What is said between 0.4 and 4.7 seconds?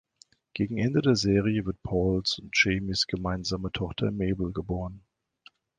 Gegen Ende der Serie wird Pauls und Jamies gemeinsame Tochter Mabel